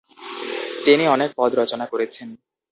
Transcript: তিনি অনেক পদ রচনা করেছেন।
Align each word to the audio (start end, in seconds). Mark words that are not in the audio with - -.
তিনি 0.85 1.03
অনেক 1.07 1.29
পদ 1.37 1.51
রচনা 1.55 1.85
করেছেন। 1.85 2.27